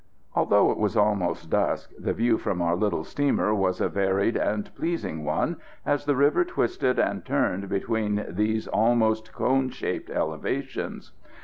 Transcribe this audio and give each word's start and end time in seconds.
Although 0.33 0.71
it 0.71 0.79
was 0.79 0.97
almost 0.97 1.51
dusk 1.51 1.91
the 1.95 2.11
view 2.11 2.39
from 2.39 2.59
our 2.59 2.75
little 2.75 3.03
steamer 3.03 3.53
was 3.53 3.79
a 3.79 3.87
varied 3.87 4.35
and 4.35 4.73
pleasing 4.73 5.23
one, 5.23 5.57
as 5.85 6.05
the 6.05 6.15
river 6.15 6.43
twisted 6.43 6.97
and 6.97 7.23
turned 7.23 7.69
between 7.69 8.25
these 8.27 8.67
almost 8.67 9.31
cone 9.31 9.69
shaped 9.69 10.09
elevations. 10.09 11.11